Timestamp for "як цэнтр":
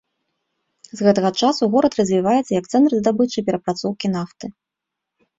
2.59-2.91